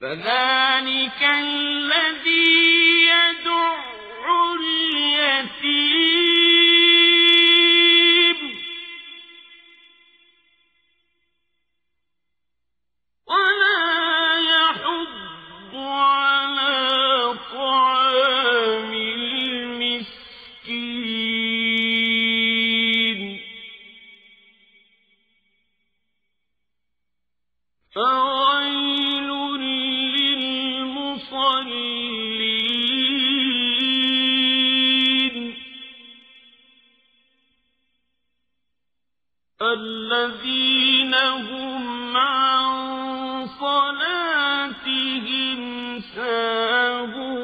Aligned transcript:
فذلك 0.00 1.22
الذي 1.22 3.06
يدع 3.06 3.78
اليتيم. 4.54 5.78
ولا 13.26 14.38
يحض 14.50 15.74
على 15.74 17.34
طعام 17.52 18.92
المسكين. 18.94 20.08
الذين 39.78 41.14
هم 41.14 42.16
عن 42.16 43.46
صلاتهم 43.46 44.80
ساهون. 46.00 47.38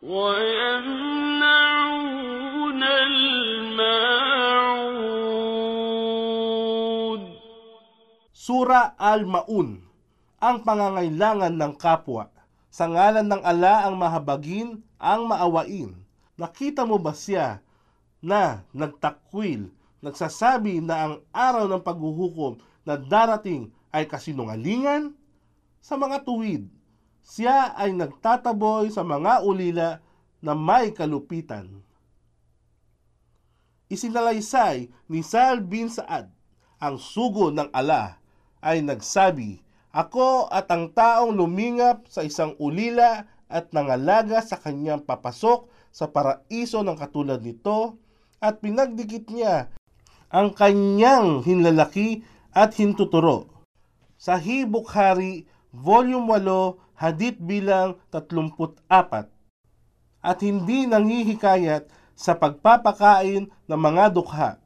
ويمنعون 0.03 1.10
Sura 8.41 8.97
Al-Maun, 8.97 9.85
ang 10.41 10.65
pangangailangan 10.65 11.53
ng 11.61 11.77
kapwa. 11.77 12.33
Sa 12.73 12.89
ngalan 12.89 13.29
ng 13.29 13.45
ala 13.45 13.85
ang 13.85 14.01
mahabagin, 14.01 14.81
ang 14.97 15.29
maawain. 15.29 15.93
Nakita 16.41 16.89
mo 16.89 16.97
ba 16.97 17.13
siya 17.13 17.61
na 18.25 18.65
nagtakwil, 18.73 19.69
nagsasabi 20.01 20.81
na 20.81 20.97
ang 21.05 21.15
araw 21.37 21.69
ng 21.69 21.85
paghuhukom 21.85 22.57
na 22.89 22.97
darating 22.97 23.69
ay 23.93 24.09
kasinungalingan? 24.09 25.13
Sa 25.85 26.01
mga 26.01 26.25
tuwid, 26.25 26.65
siya 27.21 27.77
ay 27.77 27.93
nagtataboy 27.93 28.89
sa 28.89 29.05
mga 29.05 29.45
ulila 29.45 30.01
na 30.41 30.57
may 30.57 30.97
kalupitan. 30.97 31.69
Isinalaysay 33.93 34.89
ni 35.13 35.21
Sal 35.21 35.61
bin 35.61 35.93
Saad 35.93 36.33
ang 36.81 36.97
sugo 36.97 37.53
ng 37.53 37.69
ala 37.77 38.20
ay 38.61 38.85
nagsabi, 38.85 39.61
Ako 39.91 40.47
at 40.53 40.71
ang 40.71 40.93
taong 40.95 41.35
lumingap 41.35 42.07
sa 42.07 42.23
isang 42.23 42.55
ulila 42.63 43.27
at 43.51 43.75
nangalaga 43.75 44.39
sa 44.41 44.61
kanyang 44.61 45.03
papasok 45.03 45.67
sa 45.91 46.07
paraiso 46.07 46.87
ng 46.87 46.95
katulad 46.95 47.43
nito 47.43 47.99
at 48.39 48.63
pinagdikit 48.63 49.27
niya 49.35 49.67
ang 50.31 50.55
kanyang 50.55 51.43
hinlalaki 51.43 52.23
at 52.55 52.79
hintuturo. 52.79 53.51
Sahih 54.15 54.71
Bukhari, 54.71 55.51
Volume 55.75 56.39
8, 56.39 56.79
Hadith 56.95 57.41
bilang 57.43 57.99
34 58.15 58.87
at 60.21 60.39
hindi 60.45 60.85
nanghihikayat 60.85 61.89
sa 62.13 62.37
pagpapakain 62.37 63.49
ng 63.49 63.81
mga 63.81 64.13
dukha. 64.13 64.61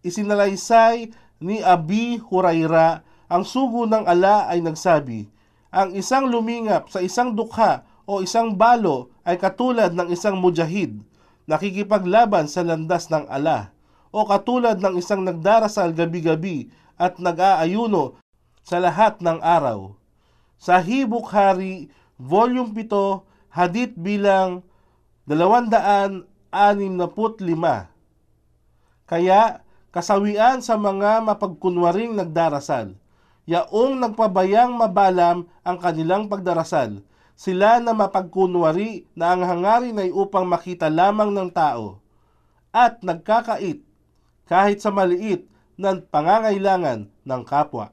Isinalaysay 0.00 1.12
ni 1.42 1.60
Abi 1.60 2.22
Huraira 2.22 3.02
ang 3.26 3.42
sugo 3.42 3.84
ng 3.88 4.06
ala 4.06 4.46
ay 4.46 4.62
nagsabi, 4.62 5.26
ang 5.72 5.96
isang 5.96 6.28
lumingap 6.28 6.92
sa 6.92 7.00
isang 7.00 7.32
dukha 7.32 7.82
o 8.04 8.20
isang 8.20 8.52
balo 8.54 9.08
ay 9.24 9.40
katulad 9.40 9.90
ng 9.96 10.12
isang 10.12 10.36
mujahid, 10.36 11.00
nakikipaglaban 11.48 12.46
sa 12.46 12.60
landas 12.60 13.08
ng 13.08 13.24
ala, 13.26 13.72
o 14.12 14.28
katulad 14.28 14.76
ng 14.76 15.00
isang 15.00 15.24
nagdarasal 15.24 15.96
gabi-gabi 15.96 16.68
at 17.00 17.16
nag-aayuno 17.16 18.20
sa 18.62 18.78
lahat 18.78 19.18
ng 19.24 19.40
araw. 19.40 19.96
Sahih 20.60 21.08
Bukhari, 21.08 21.90
Volume 22.20 22.70
7, 22.76 23.24
Hadith 23.50 23.96
bilang 23.96 24.62
265. 25.26 27.02
Kaya, 29.08 29.61
kasawian 29.92 30.64
sa 30.64 30.80
mga 30.80 31.20
mapagkunwaring 31.20 32.16
nagdarasal. 32.16 32.96
Yaong 33.44 34.00
nagpabayang 34.00 34.72
mabalam 34.72 35.44
ang 35.60 35.76
kanilang 35.76 36.32
pagdarasal. 36.32 37.04
Sila 37.36 37.78
na 37.78 37.92
mapagkunwari 37.92 39.04
na 39.12 39.36
ang 39.36 39.44
hangarin 39.44 40.00
ay 40.00 40.08
upang 40.08 40.48
makita 40.48 40.88
lamang 40.88 41.28
ng 41.28 41.52
tao. 41.52 42.00
At 42.72 43.04
nagkakait 43.04 43.84
kahit 44.48 44.80
sa 44.80 44.88
maliit 44.88 45.44
ng 45.76 46.08
pangangailangan 46.08 47.12
ng 47.12 47.42
kapwa. 47.44 47.92